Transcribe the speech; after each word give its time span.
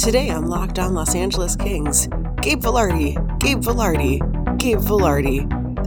Today 0.00 0.30
on 0.30 0.46
Locked 0.46 0.78
On 0.78 0.94
Los 0.94 1.14
Angeles 1.14 1.54
Kings, 1.54 2.06
Gabe 2.40 2.62
Vilardi, 2.62 3.38
Gabe 3.38 3.60
Vilardi, 3.60 4.18
Gabe 4.58 4.78
Vilardi, 4.78 5.40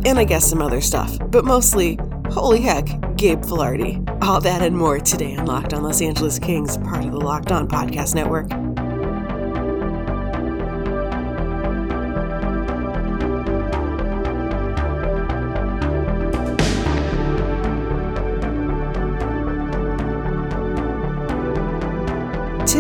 and 0.06 0.20
I 0.20 0.24
guess 0.24 0.48
some 0.48 0.62
other 0.62 0.82
stuff, 0.82 1.18
but 1.32 1.46
mostly, 1.46 1.98
holy 2.30 2.62
heck, 2.62 2.86
Gabe 3.18 3.42
Vilardi. 3.42 4.24
All 4.24 4.40
that 4.40 4.62
and 4.62 4.78
more 4.78 5.00
today 5.00 5.36
on 5.36 5.48
Locked 5.48 5.74
On 5.74 5.82
Los 5.82 6.00
Angeles 6.00 6.38
Kings, 6.38 6.78
part 6.78 7.04
of 7.04 7.12
the 7.12 7.18
Locked 7.18 7.52
On 7.52 7.68
Podcast 7.68 8.14
Network. 8.14 8.52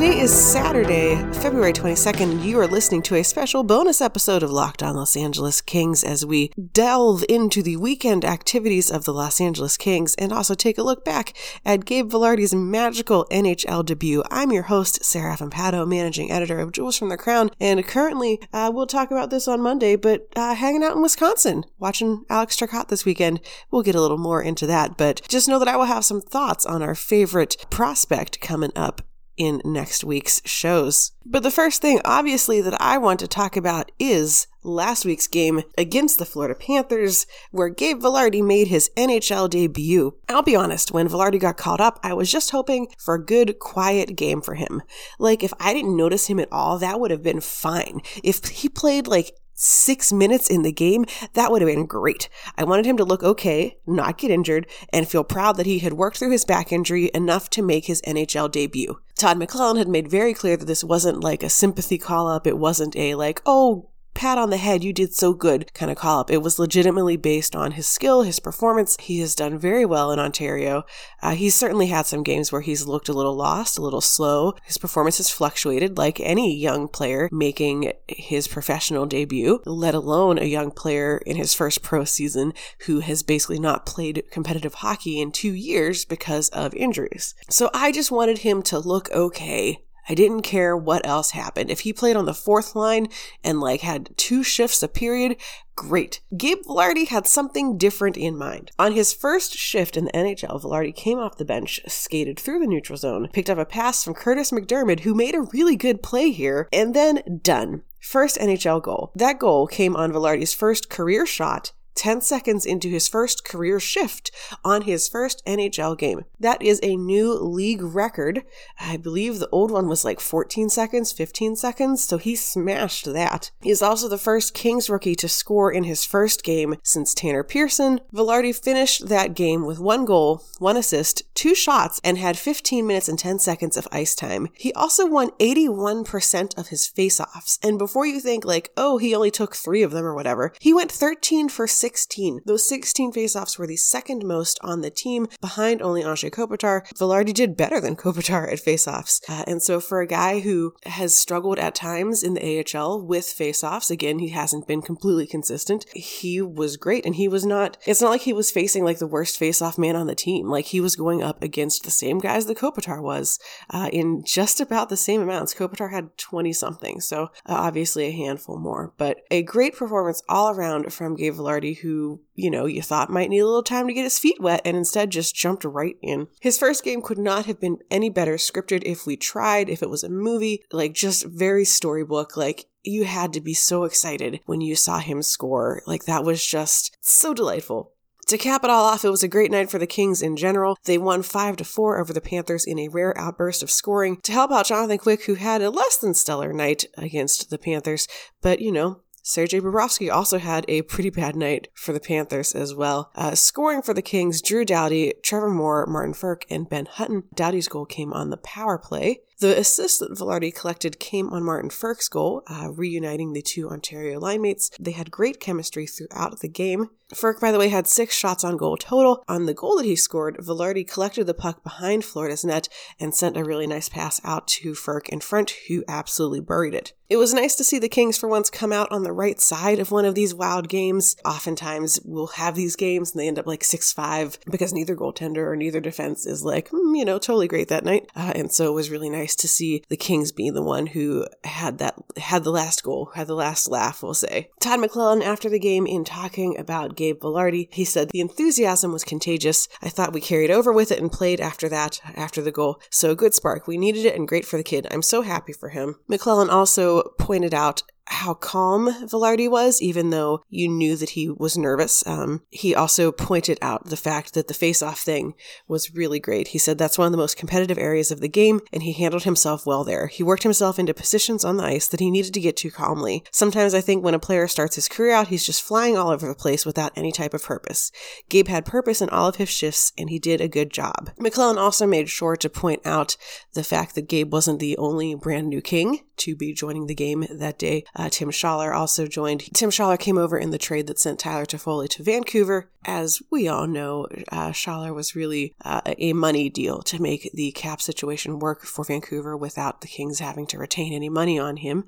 Today 0.03 0.19
is 0.19 0.33
Saturday, 0.33 1.15
February 1.31 1.71
22nd. 1.71 2.43
You 2.43 2.59
are 2.59 2.67
listening 2.67 3.03
to 3.03 3.15
a 3.15 3.23
special 3.23 3.63
bonus 3.63 4.01
episode 4.01 4.43
of 4.43 4.51
Locked 4.51 4.83
On 4.83 4.97
Los 4.97 5.15
Angeles 5.15 5.61
Kings 5.61 6.03
as 6.03 6.25
we 6.25 6.51
delve 6.73 7.23
into 7.29 7.63
the 7.63 7.77
weekend 7.77 8.25
activities 8.25 8.91
of 8.91 9.05
the 9.05 9.13
Los 9.13 9.39
Angeles 9.39 9.77
Kings 9.77 10.13
and 10.15 10.33
also 10.33 10.55
take 10.55 10.77
a 10.77 10.83
look 10.83 11.05
back 11.05 11.31
at 11.63 11.85
Gabe 11.85 12.11
Vilardi's 12.11 12.53
magical 12.53 13.25
NHL 13.31 13.85
debut. 13.85 14.23
I'm 14.29 14.51
your 14.51 14.63
host, 14.63 15.05
Sarah 15.05 15.37
Fampato, 15.37 15.85
managing 15.85 16.29
editor 16.29 16.59
of 16.59 16.73
Jewels 16.73 16.97
from 16.97 17.07
the 17.07 17.15
Crown, 17.15 17.49
and 17.61 17.87
currently 17.87 18.41
uh, 18.51 18.69
we'll 18.73 18.87
talk 18.87 19.09
about 19.09 19.29
this 19.29 19.47
on 19.47 19.61
Monday, 19.61 19.95
but 19.95 20.27
uh, 20.35 20.53
hanging 20.53 20.83
out 20.83 20.97
in 20.97 21.01
Wisconsin, 21.01 21.63
watching 21.79 22.25
Alex 22.29 22.57
Turcotte 22.57 22.89
this 22.89 23.05
weekend. 23.05 23.39
We'll 23.71 23.83
get 23.83 23.95
a 23.95 24.01
little 24.01 24.17
more 24.17 24.41
into 24.41 24.67
that, 24.67 24.97
but 24.97 25.21
just 25.29 25.47
know 25.47 25.59
that 25.59 25.69
I 25.69 25.77
will 25.77 25.85
have 25.85 26.03
some 26.03 26.19
thoughts 26.19 26.65
on 26.65 26.83
our 26.83 26.93
favorite 26.93 27.55
prospect 27.69 28.41
coming 28.41 28.73
up 28.75 29.01
in 29.37 29.61
next 29.63 30.03
week's 30.03 30.41
shows. 30.45 31.11
But 31.25 31.43
the 31.43 31.51
first 31.51 31.81
thing, 31.81 32.01
obviously, 32.05 32.61
that 32.61 32.79
I 32.81 32.97
want 32.97 33.19
to 33.21 33.27
talk 33.27 33.55
about 33.55 33.91
is 33.99 34.47
last 34.63 35.05
week's 35.05 35.27
game 35.27 35.63
against 35.77 36.19
the 36.19 36.25
Florida 36.25 36.55
Panthers, 36.55 37.25
where 37.51 37.69
Gabe 37.69 38.01
Vilardi 38.01 38.43
made 38.43 38.67
his 38.67 38.89
NHL 38.95 39.49
debut. 39.49 40.17
I'll 40.29 40.41
be 40.41 40.55
honest, 40.55 40.91
when 40.91 41.09
Vilardi 41.09 41.39
got 41.39 41.57
called 41.57 41.81
up, 41.81 41.99
I 42.03 42.13
was 42.13 42.31
just 42.31 42.51
hoping 42.51 42.87
for 42.97 43.15
a 43.15 43.23
good, 43.23 43.59
quiet 43.59 44.15
game 44.15 44.41
for 44.41 44.55
him. 44.55 44.81
Like, 45.19 45.43
if 45.43 45.53
I 45.59 45.73
didn't 45.73 45.97
notice 45.97 46.27
him 46.27 46.39
at 46.39 46.51
all, 46.51 46.77
that 46.79 46.99
would 46.99 47.11
have 47.11 47.23
been 47.23 47.41
fine. 47.41 48.01
If 48.23 48.45
he 48.45 48.69
played 48.69 49.07
like 49.07 49.31
six 49.63 50.11
minutes 50.11 50.49
in 50.49 50.61
the 50.61 50.71
game, 50.71 51.05
that 51.33 51.51
would 51.51 51.61
have 51.61 51.69
been 51.69 51.85
great. 51.85 52.29
I 52.57 52.63
wanted 52.63 52.85
him 52.85 52.97
to 52.97 53.05
look 53.05 53.23
okay, 53.23 53.77
not 53.87 54.17
get 54.17 54.31
injured, 54.31 54.67
and 54.91 55.07
feel 55.07 55.23
proud 55.23 55.57
that 55.57 55.65
he 55.65 55.79
had 55.79 55.93
worked 55.93 56.17
through 56.17 56.31
his 56.31 56.45
back 56.45 56.71
injury 56.71 57.09
enough 57.13 57.49
to 57.51 57.61
make 57.61 57.85
his 57.85 58.01
NHL 58.01 58.51
debut. 58.51 58.99
Todd 59.15 59.37
McLellan 59.37 59.77
had 59.77 59.87
made 59.87 60.09
very 60.09 60.33
clear 60.33 60.57
that 60.57 60.65
this 60.65 60.83
wasn't 60.83 61.23
like 61.23 61.43
a 61.43 61.49
sympathy 61.49 61.97
call 61.97 62.27
up. 62.27 62.45
It 62.45 62.57
wasn't 62.57 62.95
a 62.95 63.15
like, 63.15 63.41
oh, 63.45 63.89
pat 64.13 64.37
on 64.37 64.49
the 64.49 64.57
head, 64.57 64.83
you 64.83 64.93
did 64.93 65.13
so 65.13 65.33
good 65.33 65.73
kind 65.73 65.91
of 65.91 65.97
call 65.97 66.19
up. 66.19 66.31
It 66.31 66.41
was 66.41 66.59
legitimately 66.59 67.17
based 67.17 67.55
on 67.55 67.71
his 67.71 67.87
skill, 67.87 68.23
his 68.23 68.39
performance. 68.39 68.97
He 68.99 69.19
has 69.19 69.35
done 69.35 69.57
very 69.57 69.85
well 69.85 70.11
in 70.11 70.19
Ontario. 70.19 70.83
Uh, 71.21 71.35
he's 71.35 71.55
certainly 71.55 71.87
had 71.87 72.05
some 72.05 72.23
games 72.23 72.51
where 72.51 72.61
he's 72.61 72.87
looked 72.87 73.09
a 73.09 73.13
little 73.13 73.35
lost, 73.35 73.77
a 73.77 73.81
little 73.81 74.01
slow. 74.01 74.53
His 74.63 74.77
performance 74.77 75.17
has 75.17 75.29
fluctuated 75.29 75.97
like 75.97 76.19
any 76.19 76.55
young 76.55 76.87
player 76.87 77.29
making 77.31 77.93
his 78.07 78.47
professional 78.47 79.05
debut, 79.05 79.61
let 79.65 79.95
alone 79.95 80.37
a 80.37 80.45
young 80.45 80.71
player 80.71 81.17
in 81.25 81.35
his 81.35 81.53
first 81.53 81.81
pro 81.81 82.03
season 82.03 82.53
who 82.85 82.99
has 82.99 83.23
basically 83.23 83.59
not 83.59 83.85
played 83.85 84.23
competitive 84.31 84.75
hockey 84.75 85.19
in 85.19 85.31
two 85.31 85.53
years 85.53 86.05
because 86.05 86.49
of 86.49 86.73
injuries. 86.75 87.35
So 87.49 87.69
I 87.73 87.91
just 87.91 88.11
wanted 88.11 88.39
him 88.39 88.61
to 88.63 88.79
look 88.79 89.11
okay 89.11 89.83
I 90.07 90.15
didn't 90.15 90.41
care 90.41 90.75
what 90.75 91.05
else 91.05 91.31
happened. 91.31 91.69
If 91.69 91.81
he 91.81 91.93
played 91.93 92.15
on 92.15 92.25
the 92.25 92.33
fourth 92.33 92.75
line 92.75 93.07
and 93.43 93.59
like 93.59 93.81
had 93.81 94.09
two 94.17 94.43
shifts 94.43 94.83
a 94.83 94.87
period, 94.87 95.37
great. 95.75 96.21
Gabe 96.35 96.63
Vilardi 96.63 97.07
had 97.07 97.27
something 97.27 97.77
different 97.77 98.17
in 98.17 98.37
mind. 98.37 98.71
On 98.77 98.91
his 98.91 99.13
first 99.13 99.53
shift 99.53 99.95
in 99.95 100.05
the 100.05 100.11
NHL, 100.11 100.61
Vilardi 100.61 100.93
came 100.93 101.19
off 101.19 101.37
the 101.37 101.45
bench, 101.45 101.79
skated 101.87 102.39
through 102.39 102.59
the 102.59 102.67
neutral 102.67 102.97
zone, 102.97 103.29
picked 103.31 103.49
up 103.49 103.57
a 103.57 103.65
pass 103.65 104.03
from 104.03 104.13
Kurtis 104.13 104.51
MacDermid, 104.51 105.01
who 105.01 105.13
made 105.13 105.35
a 105.35 105.41
really 105.41 105.75
good 105.75 106.03
play 106.03 106.31
here, 106.31 106.67
and 106.73 106.93
then 106.93 107.39
done. 107.41 107.83
First 107.99 108.37
NHL 108.37 108.83
goal. 108.83 109.11
That 109.15 109.39
goal 109.39 109.67
came 109.67 109.95
on 109.95 110.11
Vilardi's 110.11 110.53
first 110.53 110.89
career 110.89 111.25
shot 111.25 111.71
10 111.95 112.21
seconds 112.21 112.65
into 112.65 112.89
his 112.89 113.07
first 113.07 113.43
career 113.45 113.79
shift 113.79 114.31
on 114.63 114.83
his 114.83 115.07
first 115.07 115.43
NHL 115.45 115.97
game. 115.97 116.25
That 116.39 116.61
is 116.61 116.79
a 116.83 116.95
new 116.95 117.33
league 117.33 117.81
record. 117.81 118.43
I 118.79 118.97
believe 118.97 119.39
the 119.39 119.49
old 119.49 119.71
one 119.71 119.87
was 119.87 120.05
like 120.05 120.19
14 120.19 120.69
seconds, 120.69 121.11
15 121.11 121.55
seconds, 121.55 122.03
so 122.03 122.17
he 122.17 122.35
smashed 122.35 123.11
that. 123.13 123.51
He 123.61 123.69
is 123.69 123.81
also 123.81 124.07
the 124.07 124.17
first 124.17 124.53
Kings 124.53 124.89
rookie 124.89 125.15
to 125.15 125.27
score 125.27 125.71
in 125.71 125.83
his 125.83 126.03
first 126.03 126.43
game 126.43 126.75
since 126.83 127.13
Tanner 127.13 127.43
Pearson. 127.43 128.01
Vilardi 128.13 128.53
finished 128.53 129.07
that 129.07 129.33
game 129.35 129.65
with 129.65 129.79
one 129.79 130.05
goal, 130.05 130.43
one 130.59 130.77
assist, 130.77 131.32
two 131.43 131.53
shots, 131.53 131.99
and 132.05 132.17
had 132.17 132.37
15 132.37 132.87
minutes 132.87 133.09
and 133.09 133.19
10 133.19 133.37
seconds 133.37 133.75
of 133.75 133.85
ice 133.91 134.15
time. 134.15 134.47
He 134.53 134.71
also 134.71 135.05
won 135.05 135.31
81% 135.41 136.57
of 136.57 136.69
his 136.69 136.87
faceoffs. 136.87 137.59
And 137.61 137.77
before 137.77 138.05
you 138.05 138.21
think 138.21 138.45
like, 138.45 138.71
oh, 138.77 138.97
he 138.97 139.13
only 139.13 139.29
took 139.29 139.53
three 139.53 139.83
of 139.83 139.91
them 139.91 140.05
or 140.05 140.15
whatever, 140.15 140.53
he 140.61 140.73
went 140.73 140.89
13 140.89 141.49
for 141.49 141.67
16. 141.67 142.39
Those 142.45 142.65
16 142.65 143.11
faceoffs 143.11 143.59
were 143.59 143.67
the 143.67 143.75
second 143.75 144.23
most 144.23 144.57
on 144.63 144.79
the 144.79 144.89
team, 144.89 145.27
behind 145.41 145.81
only 145.81 146.01
Anze 146.01 146.31
Kopitar. 146.31 146.87
Vilardi 146.95 147.33
did 147.33 147.57
better 147.57 147.81
than 147.81 147.97
Kopitar 147.97 148.49
at 148.49 148.63
faceoffs. 148.63 149.19
Uh, 149.27 149.43
and 149.45 149.61
so 149.61 149.81
for 149.81 149.99
a 149.99 150.07
guy 150.07 150.39
who 150.39 150.73
has 150.85 151.13
struggled 151.13 151.59
at 151.59 151.75
times 151.75 152.23
in 152.23 152.35
the 152.35 152.63
AHL 152.73 153.05
with 153.05 153.25
faceoffs, 153.25 153.91
again, 153.91 154.19
he 154.19 154.29
hasn't 154.29 154.65
been 154.65 154.81
completely 154.81 155.27
consistent. 155.27 155.85
He 155.93 156.41
was 156.41 156.77
great, 156.77 157.05
and 157.05 157.15
he 157.15 157.27
was 157.27 157.45
not, 157.45 157.77
it's 157.85 158.01
not 158.01 158.11
like 158.11 158.21
he 158.21 158.31
was 158.31 158.49
facing 158.49 158.85
like 158.85 158.99
the 158.99 159.07
worst 159.07 159.37
faceoff 159.37 159.77
man 159.77 159.97
on 159.97 160.07
the 160.07 160.15
team. 160.15 160.47
Like 160.47 160.67
he 160.67 160.79
was 160.79 160.95
going 160.95 161.21
up 161.21 161.32
against 161.41 161.83
the 161.83 161.91
same 161.91 162.19
guys 162.19 162.45
that 162.45 162.57
Kopitar 162.57 163.01
was 163.01 163.39
uh, 163.69 163.89
in 163.91 164.23
just 164.23 164.59
about 164.59 164.89
the 164.89 164.97
same 164.97 165.21
amounts. 165.21 165.53
Kopitar 165.53 165.91
had 165.91 166.17
20 166.17 166.53
something, 166.53 166.99
so 166.99 167.23
uh, 167.45 167.53
obviously 167.53 168.05
a 168.05 168.11
handful 168.11 168.57
more, 168.57 168.93
but 168.97 169.17
a 169.31 169.43
great 169.43 169.75
performance 169.75 170.21
all 170.29 170.49
around 170.49 170.93
from 170.93 171.15
Gabe 171.15 171.35
Vilardi 171.35 171.79
who, 171.79 172.21
you 172.35 172.49
know, 172.49 172.65
you 172.65 172.81
thought 172.81 173.09
might 173.09 173.29
need 173.29 173.39
a 173.39 173.45
little 173.45 173.63
time 173.63 173.87
to 173.87 173.93
get 173.93 174.03
his 174.03 174.19
feet 174.19 174.41
wet 174.41 174.61
and 174.65 174.77
instead 174.77 175.09
just 175.09 175.35
jumped 175.35 175.63
right 175.63 175.97
in. 176.01 176.27
His 176.39 176.57
first 176.57 176.83
game 176.83 177.01
could 177.01 177.17
not 177.17 177.45
have 177.45 177.59
been 177.59 177.79
any 177.89 178.09
better 178.09 178.35
scripted 178.35 178.83
if 178.83 179.05
we 179.05 179.15
tried, 179.15 179.69
if 179.69 179.81
it 179.81 179.89
was 179.89 180.03
a 180.03 180.09
movie, 180.09 180.63
like 180.71 180.93
just 180.93 181.25
very 181.25 181.65
storybook, 181.65 182.37
like 182.37 182.65
you 182.83 183.05
had 183.05 183.33
to 183.33 183.41
be 183.41 183.53
so 183.53 183.85
excited 183.85 184.41
when 184.45 184.61
you 184.61 184.75
saw 184.75 184.99
him 184.99 185.21
score. 185.21 185.81
Like 185.87 186.05
that 186.05 186.23
was 186.23 186.45
just 186.45 186.97
so 187.01 187.33
delightful. 187.33 187.93
To 188.27 188.37
cap 188.37 188.63
it 188.63 188.69
all 188.69 188.85
off, 188.85 189.03
it 189.03 189.09
was 189.09 189.23
a 189.23 189.27
great 189.27 189.51
night 189.51 189.69
for 189.69 189.77
the 189.77 189.87
Kings 189.87 190.21
in 190.21 190.37
general. 190.37 190.77
They 190.85 190.97
won 190.97 191.23
5 191.23 191.57
to 191.57 191.63
4 191.63 191.99
over 191.99 192.13
the 192.13 192.21
Panthers 192.21 192.65
in 192.65 192.79
a 192.79 192.87
rare 192.87 193.17
outburst 193.17 193.61
of 193.61 193.69
scoring 193.69 194.17
to 194.23 194.31
help 194.31 194.51
out 194.51 194.67
Jonathan 194.67 194.97
Quick, 194.97 195.25
who 195.25 195.35
had 195.35 195.61
a 195.61 195.69
less 195.69 195.97
than 195.97 196.13
stellar 196.13 196.53
night 196.53 196.85
against 196.97 197.49
the 197.49 197.57
Panthers. 197.57 198.07
But, 198.41 198.61
you 198.61 198.71
know, 198.71 199.01
Sergei 199.25 199.61
Bobrovsky 199.61 200.13
also 200.13 200.37
had 200.37 200.65
a 200.67 200.81
pretty 200.83 201.09
bad 201.09 201.35
night 201.35 201.69
for 201.73 201.93
the 201.93 201.99
Panthers 201.99 202.53
as 202.53 202.75
well. 202.75 203.09
Uh, 203.15 203.35
scoring 203.35 203.81
for 203.81 203.93
the 203.93 204.01
Kings, 204.01 204.41
Drew 204.41 204.65
Doughty, 204.65 205.13
Trevor 205.23 205.49
Moore, 205.49 205.85
Martin 205.85 206.13
Frk, 206.13 206.43
and 206.49 206.69
Ben 206.69 206.85
Hutton. 206.85 207.23
Doughty's 207.33 207.69
goal 207.69 207.85
came 207.85 208.11
on 208.11 208.29
the 208.29 208.37
power 208.37 208.77
play. 208.77 209.19
The 209.39 209.57
assist 209.57 209.99
that 209.99 210.11
Vilardi 210.11 210.53
collected 210.53 210.99
came 210.99 211.29
on 211.29 211.43
Martin 211.43 211.69
Frk's 211.69 212.07
goal, 212.07 212.43
uh, 212.47 212.71
reuniting 212.71 213.33
the 213.33 213.41
two 213.41 213.69
Ontario 213.69 214.19
linemates. 214.19 214.69
They 214.79 214.91
had 214.91 215.11
great 215.11 215.39
chemistry 215.39 215.87
throughout 215.87 216.39
the 216.39 216.47
game. 216.47 216.89
Frk, 217.13 217.39
by 217.39 217.51
the 217.51 217.59
way, 217.59 217.69
had 217.69 217.87
six 217.87 218.15
shots 218.15 218.43
on 218.43 218.57
goal 218.57 218.77
total. 218.77 219.23
On 219.27 219.45
the 219.45 219.53
goal 219.53 219.77
that 219.77 219.85
he 219.85 219.95
scored, 219.95 220.37
Vilardi 220.37 220.87
collected 220.87 221.25
the 221.25 221.33
puck 221.33 221.63
behind 221.63 222.03
Florida's 222.03 222.43
net 222.43 222.69
and 222.99 223.13
sent 223.13 223.37
a 223.37 223.43
really 223.43 223.67
nice 223.67 223.89
pass 223.89 224.19
out 224.23 224.47
to 224.47 224.71
Frk 224.71 225.09
in 225.09 225.19
front, 225.19 225.53
who 225.67 225.83
absolutely 225.87 226.39
buried 226.39 226.73
it. 226.73 226.93
It 227.09 227.17
was 227.17 227.33
nice 227.33 227.53
to 227.57 227.63
see 227.63 227.77
the 227.77 227.89
Kings 227.89 228.17
for 228.17 228.27
once 228.27 228.49
come 228.49 228.73
out 228.73 228.91
on 228.91 229.03
the 229.03 229.11
right 229.11 229.39
side 229.39 229.77
of 229.77 229.91
one 229.91 230.05
of 230.05 230.15
these 230.15 230.33
wild 230.33 230.67
games. 230.67 231.15
Oftentimes, 231.23 231.99
we'll 232.03 232.27
have 232.27 232.55
these 232.55 232.75
games 232.75 233.11
and 233.11 233.19
they 233.19 233.27
end 233.27 233.37
up 233.37 233.45
like 233.45 233.63
6 233.63 233.93
5 233.93 234.39
because 234.49 234.73
neither 234.73 234.95
goaltender 234.95 235.45
or 235.45 235.55
neither 235.55 235.79
defense 235.79 236.25
is 236.25 236.43
like, 236.43 236.69
mm, 236.69 236.97
you 236.97 237.05
know, 237.05 237.19
totally 237.19 237.47
great 237.47 237.67
that 237.67 237.85
night. 237.85 238.09
Uh, 238.15 238.31
and 238.33 238.51
so 238.51 238.71
it 238.71 238.73
was 238.73 238.89
really 238.89 239.11
nice 239.11 239.22
nice 239.23 239.35
to 239.37 239.47
see 239.47 239.81
the 239.87 239.95
Kings 239.95 240.33
being 240.33 240.53
the 240.53 240.61
one 240.61 240.87
who 240.87 241.25
had 241.45 241.77
that 241.77 241.95
had 242.17 242.43
the 242.43 242.51
last 242.51 242.83
goal, 242.83 243.11
had 243.15 243.27
the 243.27 243.33
last 243.33 243.69
laugh, 243.69 244.03
we'll 244.03 244.13
say. 244.13 244.49
Todd 244.59 244.81
McLellan, 244.81 245.23
after 245.23 245.49
the 245.49 245.59
game, 245.59 245.85
in 245.85 246.03
talking 246.03 246.57
about 246.59 246.97
Gabe 246.97 247.21
Vilardi, 247.21 247.69
he 247.71 247.85
said 247.85 248.09
the 248.09 248.19
enthusiasm 248.19 248.91
was 248.91 249.05
contagious. 249.05 249.69
I 249.81 249.87
thought 249.87 250.11
we 250.11 250.19
carried 250.19 250.51
over 250.51 250.73
with 250.73 250.91
it 250.91 250.99
and 250.99 251.09
played 251.09 251.39
after 251.39 251.69
that, 251.69 252.01
after 252.15 252.41
the 252.41 252.51
goal. 252.51 252.81
So 252.89 253.15
good 253.15 253.33
spark. 253.33 253.65
We 253.65 253.77
needed 253.77 254.05
it 254.05 254.15
and 254.15 254.27
great 254.27 254.45
for 254.45 254.57
the 254.57 254.63
kid. 254.63 254.87
I'm 254.91 255.01
so 255.01 255.21
happy 255.21 255.53
for 255.53 255.69
him. 255.69 255.95
McLellan 256.09 256.49
also 256.49 257.13
pointed 257.17 257.53
out 257.53 257.83
how 258.05 258.33
calm 258.33 258.87
Vilardi 259.07 259.49
was, 259.49 259.81
even 259.81 260.09
though 260.09 260.43
you 260.49 260.67
knew 260.67 260.95
that 260.95 261.11
he 261.11 261.29
was 261.29 261.57
nervous. 261.57 262.05
Um, 262.05 262.41
he 262.49 262.75
also 262.75 263.11
pointed 263.11 263.57
out 263.61 263.85
the 263.85 263.97
fact 263.97 264.33
that 264.33 264.47
the 264.47 264.53
face-off 264.53 264.99
thing 264.99 265.33
was 265.67 265.93
really 265.93 266.19
great. 266.19 266.49
He 266.49 266.57
said 266.57 266.77
that's 266.77 266.97
one 266.97 267.05
of 267.05 267.11
the 267.11 267.17
most 267.17 267.37
competitive 267.37 267.77
areas 267.77 268.11
of 268.11 268.19
the 268.19 268.27
game, 268.27 268.59
and 268.71 268.83
he 268.83 268.93
handled 268.93 269.23
himself 269.23 269.65
well 269.65 269.83
there. 269.83 270.07
He 270.07 270.23
worked 270.23 270.43
himself 270.43 270.77
into 270.77 270.93
positions 270.93 271.45
on 271.45 271.57
the 271.57 271.63
ice 271.63 271.87
that 271.87 271.99
he 271.99 272.11
needed 272.11 272.33
to 272.33 272.41
get 272.41 272.57
to 272.57 272.71
calmly. 272.71 273.23
Sometimes 273.31 273.73
I 273.73 273.81
think 273.81 274.03
when 274.03 274.13
a 274.13 274.19
player 274.19 274.47
starts 274.47 274.75
his 274.75 274.89
career 274.89 275.13
out, 275.13 275.29
he's 275.29 275.45
just 275.45 275.63
flying 275.63 275.97
all 275.97 276.09
over 276.09 276.27
the 276.27 276.35
place 276.35 276.65
without 276.65 276.91
any 276.95 277.11
type 277.11 277.33
of 277.33 277.43
purpose. 277.43 277.91
Gabe 278.29 278.47
had 278.47 278.65
purpose 278.65 279.01
in 279.01 279.09
all 279.09 279.27
of 279.27 279.37
his 279.37 279.49
shifts, 279.49 279.93
and 279.97 280.09
he 280.09 280.19
did 280.19 280.41
a 280.41 280.47
good 280.47 280.71
job. 280.71 281.11
McLellan 281.19 281.57
also 281.57 281.87
made 281.87 282.09
sure 282.09 282.35
to 282.35 282.49
point 282.49 282.81
out 282.85 283.17
the 283.53 283.63
fact 283.63 283.95
that 283.95 284.09
Gabe 284.09 284.31
wasn't 284.31 284.59
the 284.59 284.77
only 284.77 285.15
brand 285.15 285.47
new 285.47 285.61
king 285.61 286.01
to 286.17 286.35
be 286.35 286.53
joining 286.53 286.87
the 286.87 286.95
game 286.95 287.25
that 287.29 287.57
day. 287.57 287.83
Uh, 287.95 288.09
Tim 288.09 288.31
Schaller 288.31 288.73
also 288.73 289.07
joined. 289.07 289.41
Tim 289.53 289.69
Schaller 289.69 289.99
came 289.99 290.17
over 290.17 290.37
in 290.37 290.51
the 290.51 290.57
trade 290.57 290.87
that 290.87 290.99
sent 290.99 291.19
Tyler 291.19 291.45
Toffoli 291.45 291.87
to 291.89 292.03
Vancouver. 292.03 292.69
As 292.85 293.21
we 293.31 293.47
all 293.47 293.67
know, 293.67 294.07
uh, 294.29 294.49
Schaller 294.49 294.93
was 294.93 295.15
really 295.15 295.53
uh, 295.63 295.81
a 295.85 296.11
money 296.13 296.49
deal 296.49 296.81
to 296.83 297.01
make 297.01 297.29
the 297.33 297.51
cap 297.51 297.81
situation 297.81 298.39
work 298.39 298.63
for 298.63 298.83
Vancouver 298.83 299.37
without 299.37 299.81
the 299.81 299.87
Kings 299.87 300.19
having 300.19 300.45
to 300.47 300.57
retain 300.57 300.91
any 300.91 301.07
money 301.07 301.39
on 301.39 301.57
him. 301.57 301.85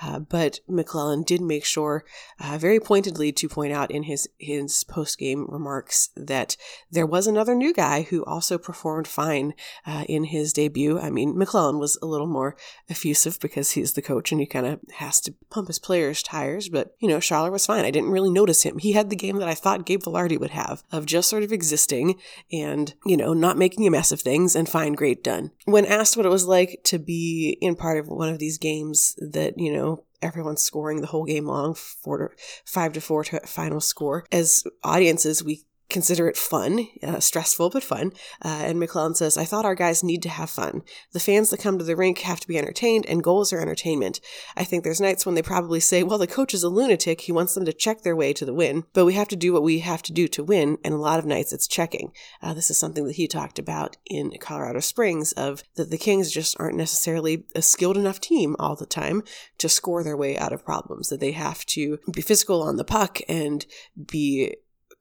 Uh, 0.00 0.20
but 0.20 0.60
McLellan 0.68 1.24
did 1.24 1.40
make 1.40 1.64
sure, 1.64 2.04
uh, 2.38 2.58
very 2.58 2.78
pointedly, 2.78 3.32
to 3.32 3.48
point 3.48 3.72
out 3.72 3.90
in 3.90 4.04
his 4.04 4.28
his 4.38 4.84
post 4.84 5.18
game 5.18 5.46
remarks 5.48 6.10
that 6.16 6.56
there 6.90 7.06
was 7.06 7.26
another 7.26 7.54
new 7.54 7.72
guy 7.72 8.02
who 8.02 8.24
also 8.24 8.58
performed 8.58 9.08
fine 9.08 9.54
uh, 9.86 10.04
in 10.08 10.24
his 10.24 10.52
debut. 10.52 10.98
I 10.98 11.10
mean, 11.10 11.34
McLellan 11.34 11.80
was 11.80 11.98
a 12.02 12.06
little 12.06 12.26
more 12.26 12.56
effusive 12.88 13.40
because 13.40 13.72
he's 13.72 13.94
the 13.94 14.02
coach 14.02 14.30
and 14.30 14.40
he 14.40 14.46
kind 14.46 14.66
of 14.66 14.80
has 14.98 15.20
to 15.22 15.34
pump 15.50 15.68
his 15.68 15.78
players' 15.78 16.22
tires. 16.22 16.68
But 16.68 16.94
you 16.98 17.08
know, 17.08 17.18
Schaller 17.18 17.50
was 17.50 17.66
fine. 17.66 17.84
I 17.84 17.90
didn't 17.90 18.10
really 18.10 18.30
notice 18.30 18.62
him. 18.62 18.78
He 18.78 18.92
had 18.92 19.10
the 19.10 19.16
game 19.16 19.38
that 19.38 19.48
I 19.48 19.54
thought 19.54 19.86
Gabe 19.86 20.02
Vilardi 20.02 20.38
would 20.38 20.50
have 20.50 20.82
of 20.92 21.06
just 21.06 21.28
sort 21.28 21.42
of 21.42 21.52
existing 21.52 22.18
and 22.52 22.94
you 23.04 23.16
know 23.16 23.32
not 23.32 23.58
making 23.58 23.86
a 23.86 23.90
mess 23.90 24.12
of 24.12 24.20
things 24.20 24.56
and 24.56 24.68
fine, 24.68 24.94
great, 24.94 25.22
done. 25.22 25.52
When 25.64 25.86
asked 25.86 26.16
what 26.16 26.26
it 26.26 26.30
was 26.30 26.46
like 26.46 26.80
to 26.84 26.98
be 26.98 27.58
in 27.60 27.76
part 27.76 27.98
of 27.98 28.08
one 28.08 28.28
of 28.28 28.38
these 28.38 28.58
games 28.58 29.16
that 29.18 29.58
you 29.58 29.72
know 29.72 30.04
everyone's 30.22 30.62
scoring 30.62 31.00
the 31.00 31.06
whole 31.08 31.24
game 31.24 31.46
long, 31.46 31.74
four 31.74 32.18
to 32.18 32.28
five 32.64 32.92
to 32.94 33.00
four 33.00 33.24
to 33.24 33.40
final 33.40 33.80
score. 33.80 34.24
As 34.32 34.64
audiences, 34.82 35.44
we 35.44 35.64
consider 35.88 36.28
it 36.28 36.36
fun, 36.36 36.88
uh, 37.02 37.20
stressful 37.20 37.70
but 37.70 37.82
fun. 37.82 38.12
Uh, 38.44 38.62
and 38.64 38.80
McLellan 38.80 39.16
says, 39.16 39.36
I 39.36 39.44
thought 39.44 39.64
our 39.64 39.74
guys 39.74 40.02
need 40.02 40.22
to 40.22 40.28
have 40.28 40.50
fun. 40.50 40.82
The 41.12 41.20
fans 41.20 41.50
that 41.50 41.60
come 41.60 41.78
to 41.78 41.84
the 41.84 41.96
rink 41.96 42.18
have 42.20 42.40
to 42.40 42.48
be 42.48 42.58
entertained, 42.58 43.06
and 43.06 43.22
goals 43.22 43.52
are 43.52 43.60
entertainment. 43.60 44.20
I 44.56 44.64
think 44.64 44.82
there's 44.82 45.00
nights 45.00 45.24
when 45.24 45.34
they 45.34 45.42
probably 45.42 45.80
say, 45.80 46.02
well, 46.02 46.18
the 46.18 46.26
coach 46.26 46.54
is 46.54 46.62
a 46.62 46.68
lunatic. 46.68 47.22
He 47.22 47.32
wants 47.32 47.54
them 47.54 47.64
to 47.64 47.72
check 47.72 48.02
their 48.02 48.16
way 48.16 48.32
to 48.32 48.44
the 48.44 48.54
win, 48.54 48.84
but 48.92 49.04
we 49.04 49.14
have 49.14 49.28
to 49.28 49.36
do 49.36 49.52
what 49.52 49.62
we 49.62 49.80
have 49.80 50.02
to 50.02 50.12
do 50.12 50.28
to 50.28 50.44
win. 50.44 50.78
And 50.84 50.92
a 50.92 50.98
lot 50.98 51.18
of 51.18 51.26
nights 51.26 51.52
it's 51.52 51.68
checking. 51.68 52.12
Uh, 52.42 52.54
this 52.54 52.70
is 52.70 52.78
something 52.78 53.06
that 53.06 53.16
he 53.16 53.28
talked 53.28 53.58
about 53.58 53.96
in 54.06 54.32
Colorado 54.40 54.80
Springs 54.80 55.32
of 55.32 55.62
that 55.76 55.90
the 55.90 55.98
Kings 55.98 56.30
just 56.30 56.56
aren't 56.58 56.76
necessarily 56.76 57.44
a 57.54 57.62
skilled 57.62 57.96
enough 57.96 58.20
team 58.20 58.56
all 58.58 58.76
the 58.76 58.86
time 58.86 59.22
to 59.58 59.68
score 59.68 60.02
their 60.02 60.16
way 60.16 60.36
out 60.36 60.52
of 60.52 60.64
problems, 60.64 61.08
that 61.08 61.20
they 61.20 61.32
have 61.32 61.64
to 61.66 61.98
be 62.12 62.22
physical 62.22 62.62
on 62.62 62.76
the 62.76 62.84
puck 62.84 63.18
and 63.28 63.66
be 64.10 64.56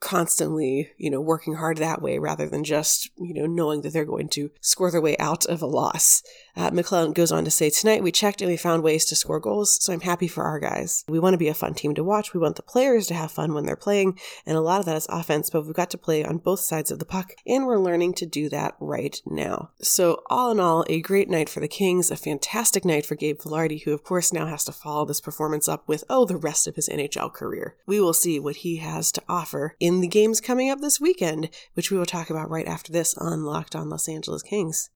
constantly, 0.06 0.92
you 0.98 1.10
know, 1.10 1.20
working 1.20 1.56
hard 1.56 1.78
that 1.78 2.00
way 2.00 2.20
rather 2.20 2.48
than 2.48 2.64
just, 2.64 3.10
you 3.18 3.34
know, 3.34 3.48
knowing 3.48 3.82
that 3.82 3.92
they're 3.92 4.06
going 4.06 4.30
to 4.30 4.52
score 4.62 4.92
their 4.92 5.02
way 5.02 5.18
out 5.18 5.48
of 5.48 5.64
a 5.64 5.66
loss. 5.66 6.22
Uh, 6.56 6.72
McLellan 6.72 7.14
goes 7.14 7.32
on 7.32 7.46
to 7.46 7.52
say, 7.52 7.70
Tonight 7.70 8.04
we 8.04 8.12
checked 8.12 8.42
and 8.42 8.50
we 8.50 8.58
found 8.58 8.84
ways 8.84 9.06
to 9.06 9.16
score 9.16 9.40
goals, 9.40 9.84
so 9.84 9.94
I'm 9.94 10.02
happy 10.02 10.28
for 10.28 10.44
our 10.44 10.60
guys. 10.60 11.04
We 11.08 11.20
want 11.20 11.34
to 11.34 11.38
be 11.38 11.48
a 11.48 11.54
fun 11.54 11.74
team 11.74 11.94
to 11.96 12.04
watch. 12.04 12.34
We 12.34 12.40
want 12.40 12.56
the 12.56 12.64
players 12.64 13.08
to 13.08 13.14
have 13.14 13.32
fun 13.32 13.54
when 13.54 13.66
they're 13.66 13.76
playing, 13.76 14.18
and 14.46 14.58
a 14.58 14.62
lot 14.62 14.80
of 14.80 14.86
that 14.86 14.98
is 14.98 15.08
offense, 15.10 15.50
but 15.50 15.66
we've 15.66 15.76
got 15.76 15.90
to 15.92 15.98
play 15.98 16.24
on 16.24 16.38
both 16.38 16.62
sides 16.62 16.92
of 16.92 17.00
the 17.00 17.06
puck, 17.06 17.34
and 17.46 17.66
we're 17.66 17.78
learning 17.78 18.14
to 18.16 18.26
do 18.26 18.50
that 18.50 18.76
right 18.80 19.22
now. 19.26 19.72
So, 19.82 20.22
all 20.30 20.52
in 20.52 20.60
all, 20.60 20.86
a 20.88 21.02
great 21.02 21.30
night 21.30 21.50
for 21.50 21.60
the 21.60 21.68
Kings, 21.68 22.12
a 22.12 22.16
fantastic 22.16 22.86
night 22.86 23.06
for 23.06 23.16
Gabe 23.16 23.40
Vilardi, 23.40 23.84
who, 23.84 23.94
of 23.94 24.04
course, 24.04 24.32
now 24.32 24.48
has 24.48 24.64
to 24.66 24.72
follow 24.72 25.06
this 25.06 25.22
performance 25.22 25.68
up 25.68 25.88
with, 25.88 26.04
oh, 26.10 26.26
the 26.26 26.38
rest 26.38 26.68
of 26.68 26.76
his 26.76 26.90
NHL 26.90 27.34
career. 27.34 27.76
We 27.86 28.00
will 28.00 28.14
see 28.14 28.40
what 28.40 28.58
he 28.58 28.78
has 28.78 29.12
to 29.14 29.24
offer 29.28 29.76
in 29.80 30.02
the 30.02 30.08
games 30.08 30.42
coming 30.42 30.70
up 30.70 30.80
this 30.80 31.02
weekend, 31.02 31.50
which 31.74 31.92
we 31.92 31.98
will 31.98 32.06
talk 32.06 32.30
about 32.30 32.50
right 32.50 32.68
after 32.68 32.92
this 32.92 33.14
on 33.18 33.44
Locked 33.44 33.76
on 33.76 33.90
Los 33.90 34.08
Angeles 34.08 34.44
Kings. 34.44 34.90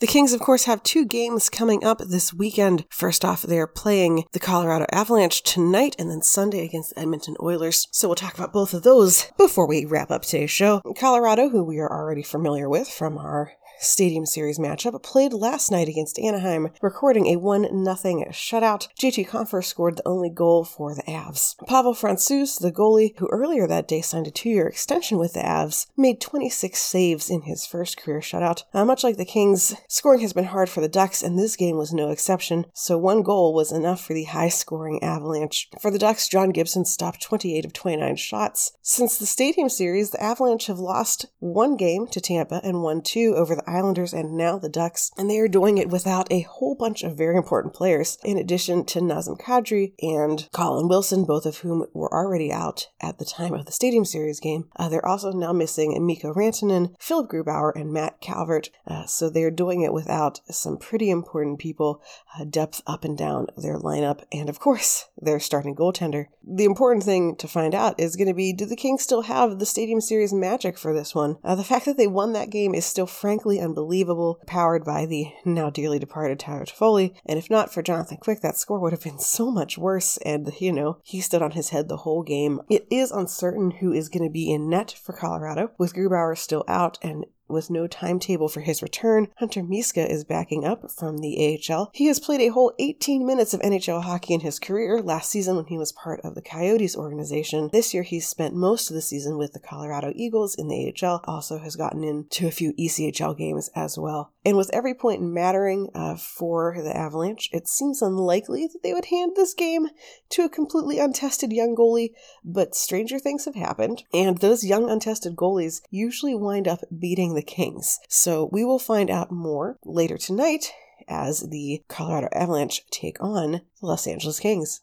The 0.00 0.06
Kings, 0.08 0.32
of 0.32 0.40
course, 0.40 0.64
have 0.64 0.82
two 0.82 1.04
games 1.04 1.48
coming 1.48 1.84
up 1.84 1.98
this 1.98 2.34
weekend. 2.34 2.84
First 2.90 3.24
off, 3.24 3.42
they're 3.42 3.66
playing 3.66 4.24
the 4.32 4.40
Colorado 4.40 4.86
Avalanche 4.92 5.42
tonight 5.42 5.94
and 5.98 6.10
then 6.10 6.20
Sunday 6.20 6.64
against 6.64 6.94
the 6.94 7.00
Edmonton 7.00 7.36
Oilers. 7.40 7.86
So 7.92 8.08
we'll 8.08 8.16
talk 8.16 8.34
about 8.34 8.52
both 8.52 8.74
of 8.74 8.82
those 8.82 9.30
before 9.38 9.68
we 9.68 9.84
wrap 9.84 10.10
up 10.10 10.22
today's 10.22 10.50
show. 10.50 10.82
Colorado, 10.98 11.48
who 11.48 11.62
we 11.62 11.78
are 11.78 11.90
already 11.90 12.22
familiar 12.22 12.68
with 12.68 12.88
from 12.88 13.18
our 13.18 13.52
Stadium 13.80 14.24
Series 14.24 14.58
matchup 14.58 15.00
played 15.02 15.32
last 15.32 15.70
night 15.70 15.88
against 15.88 16.18
Anaheim, 16.18 16.70
recording 16.80 17.26
a 17.26 17.36
1 17.36 17.62
0 17.62 18.24
shutout. 18.30 18.88
JT 18.98 19.28
Compher 19.28 19.64
scored 19.64 19.96
the 19.96 20.08
only 20.08 20.30
goal 20.30 20.64
for 20.64 20.94
the 20.94 21.02
Avs. 21.02 21.54
Pavel 21.66 21.94
Francouz, 21.94 22.58
the 22.58 22.72
goalie, 22.72 23.18
who 23.18 23.28
earlier 23.30 23.66
that 23.66 23.88
day 23.88 24.00
signed 24.00 24.26
a 24.26 24.30
two 24.30 24.48
year 24.48 24.66
extension 24.66 25.18
with 25.18 25.34
the 25.34 25.40
Avs, 25.40 25.86
made 25.96 26.20
26 26.20 26.78
saves 26.78 27.30
in 27.30 27.42
his 27.42 27.66
first 27.66 27.96
career 27.96 28.20
shutout. 28.20 28.62
Uh, 28.72 28.84
much 28.84 29.04
like 29.04 29.16
the 29.16 29.24
Kings, 29.24 29.74
scoring 29.94 30.20
has 30.20 30.32
been 30.32 30.46
hard 30.46 30.68
for 30.68 30.80
the 30.80 30.88
Ducks, 30.88 31.22
and 31.22 31.38
this 31.38 31.54
game 31.54 31.76
was 31.76 31.92
no 31.92 32.10
exception, 32.10 32.66
so 32.74 32.98
one 32.98 33.22
goal 33.22 33.54
was 33.54 33.70
enough 33.70 34.04
for 34.04 34.12
the 34.12 34.24
high 34.24 34.48
scoring 34.48 35.00
Avalanche. 35.04 35.68
For 35.80 35.92
the 35.92 36.00
Ducks, 36.00 36.28
John 36.28 36.50
Gibson 36.50 36.84
stopped 36.84 37.22
28 37.22 37.64
of 37.64 37.72
29 37.72 38.16
shots. 38.16 38.72
Since 38.82 39.18
the 39.18 39.26
Stadium 39.26 39.68
Series, 39.68 40.10
the 40.10 40.20
Avalanche 40.20 40.66
have 40.66 40.80
lost 40.80 41.26
one 41.38 41.76
game 41.76 42.08
to 42.08 42.20
Tampa 42.20 42.60
and 42.64 42.82
won 42.82 43.02
two 43.02 43.34
over 43.36 43.54
the 43.54 43.70
Islanders 43.70 44.12
and 44.12 44.36
now 44.36 44.58
the 44.58 44.68
Ducks, 44.68 45.12
and 45.16 45.30
they 45.30 45.38
are 45.38 45.46
doing 45.46 45.78
it 45.78 45.90
without 45.90 46.26
a 46.32 46.40
whole 46.40 46.74
bunch 46.74 47.04
of 47.04 47.16
very 47.16 47.36
important 47.36 47.72
players, 47.72 48.18
in 48.24 48.36
addition 48.36 48.84
to 48.86 48.98
Nazem 48.98 49.40
Kadri 49.40 49.92
and 50.02 50.48
Colin 50.52 50.88
Wilson, 50.88 51.24
both 51.24 51.46
of 51.46 51.58
whom 51.58 51.86
were 51.94 52.12
already 52.12 52.50
out 52.52 52.88
at 53.00 53.18
the 53.18 53.24
time 53.24 53.54
of 53.54 53.64
the 53.64 53.72
Stadium 53.72 54.04
Series 54.04 54.40
game. 54.40 54.68
Uh, 54.74 54.88
they're 54.88 55.06
also 55.06 55.30
now 55.30 55.52
missing 55.52 55.96
Mikko 56.04 56.34
Rantanen, 56.34 56.96
Philip 56.98 57.30
Grubauer, 57.30 57.72
and 57.76 57.92
Matt 57.92 58.20
Calvert, 58.20 58.70
uh, 58.88 59.06
so 59.06 59.30
they're 59.30 59.52
doing 59.52 59.73
it 59.82 59.92
without 59.92 60.40
some 60.50 60.76
pretty 60.76 61.10
important 61.10 61.58
people, 61.58 62.02
uh, 62.38 62.44
depth 62.44 62.82
up 62.86 63.04
and 63.04 63.16
down 63.16 63.46
their 63.56 63.78
lineup, 63.78 64.22
and 64.32 64.48
of 64.48 64.60
course, 64.60 65.06
their 65.16 65.40
starting 65.40 65.74
goaltender. 65.74 66.26
The 66.42 66.64
important 66.64 67.04
thing 67.04 67.36
to 67.36 67.48
find 67.48 67.74
out 67.74 67.98
is 67.98 68.16
going 68.16 68.28
to 68.28 68.34
be 68.34 68.52
do 68.52 68.66
the 68.66 68.76
Kings 68.76 69.02
still 69.02 69.22
have 69.22 69.58
the 69.58 69.66
Stadium 69.66 70.00
Series 70.00 70.32
magic 70.32 70.78
for 70.78 70.92
this 70.92 71.14
one? 71.14 71.36
Uh, 71.42 71.54
the 71.54 71.64
fact 71.64 71.86
that 71.86 71.96
they 71.96 72.06
won 72.06 72.32
that 72.32 72.50
game 72.50 72.74
is 72.74 72.84
still 72.84 73.06
frankly 73.06 73.60
unbelievable, 73.60 74.40
powered 74.46 74.84
by 74.84 75.06
the 75.06 75.32
now 75.44 75.70
dearly 75.70 75.98
departed 75.98 76.38
Tyler 76.38 76.64
Toffoli. 76.64 77.14
And 77.26 77.38
if 77.38 77.50
not 77.50 77.72
for 77.72 77.82
Jonathan 77.82 78.18
Quick, 78.18 78.40
that 78.40 78.56
score 78.56 78.78
would 78.80 78.92
have 78.92 79.02
been 79.02 79.18
so 79.18 79.50
much 79.50 79.78
worse. 79.78 80.16
And, 80.18 80.52
you 80.60 80.72
know, 80.72 80.98
he 81.02 81.20
stood 81.20 81.42
on 81.42 81.52
his 81.52 81.70
head 81.70 81.88
the 81.88 81.98
whole 81.98 82.22
game. 82.22 82.60
It 82.68 82.86
is 82.90 83.10
uncertain 83.10 83.72
who 83.72 83.92
is 83.92 84.08
going 84.08 84.24
to 84.24 84.32
be 84.32 84.52
in 84.52 84.68
net 84.68 84.92
for 84.92 85.12
Colorado, 85.12 85.70
with 85.78 85.94
Grubauer 85.94 86.36
still 86.36 86.64
out 86.68 86.98
and 87.02 87.24
with 87.48 87.70
no 87.70 87.86
timetable 87.86 88.48
for 88.48 88.60
his 88.60 88.82
return, 88.82 89.28
Hunter 89.36 89.62
Miska 89.62 90.10
is 90.10 90.24
backing 90.24 90.64
up 90.64 90.90
from 90.90 91.18
the 91.18 91.58
AHL. 91.70 91.90
He 91.94 92.06
has 92.06 92.20
played 92.20 92.40
a 92.40 92.48
whole 92.48 92.72
18 92.78 93.26
minutes 93.26 93.54
of 93.54 93.60
NHL 93.60 94.02
hockey 94.02 94.34
in 94.34 94.40
his 94.40 94.58
career 94.58 95.00
last 95.00 95.30
season 95.30 95.56
when 95.56 95.66
he 95.66 95.78
was 95.78 95.92
part 95.92 96.20
of 96.22 96.34
the 96.34 96.42
Coyotes 96.42 96.96
organization. 96.96 97.70
This 97.72 97.94
year 97.94 98.02
he's 98.02 98.26
spent 98.26 98.54
most 98.54 98.90
of 98.90 98.94
the 98.94 99.02
season 99.02 99.38
with 99.38 99.52
the 99.52 99.60
Colorado 99.60 100.12
Eagles 100.14 100.54
in 100.54 100.68
the 100.68 100.94
AHL, 101.02 101.22
also 101.24 101.58
has 101.58 101.76
gotten 101.76 102.04
into 102.04 102.46
a 102.46 102.50
few 102.50 102.72
ECHL 102.74 103.36
games 103.36 103.70
as 103.74 103.98
well. 103.98 104.33
And 104.44 104.56
with 104.56 104.70
every 104.72 104.94
point 104.94 105.22
mattering 105.22 105.88
uh, 105.94 106.16
for 106.16 106.76
the 106.82 106.94
Avalanche, 106.94 107.48
it 107.52 107.66
seems 107.66 108.02
unlikely 108.02 108.66
that 108.66 108.82
they 108.82 108.92
would 108.92 109.06
hand 109.06 109.32
this 109.34 109.54
game 109.54 109.88
to 110.30 110.42
a 110.42 110.50
completely 110.50 110.98
untested 110.98 111.52
young 111.52 111.74
goalie, 111.74 112.12
but 112.44 112.74
stranger 112.74 113.18
things 113.18 113.46
have 113.46 113.54
happened, 113.54 114.04
and 114.12 114.38
those 114.38 114.64
young 114.64 114.90
untested 114.90 115.34
goalies 115.34 115.80
usually 115.90 116.34
wind 116.34 116.68
up 116.68 116.80
beating 116.98 117.34
the 117.34 117.42
Kings. 117.42 117.98
So 118.08 118.50
we 118.52 118.64
will 118.64 118.78
find 118.78 119.10
out 119.10 119.32
more 119.32 119.78
later 119.84 120.18
tonight 120.18 120.72
as 121.08 121.48
the 121.48 121.82
Colorado 121.88 122.28
Avalanche 122.32 122.82
take 122.90 123.22
on 123.22 123.52
the 123.52 123.62
Los 123.80 124.06
Angeles 124.06 124.40
Kings. 124.40 124.80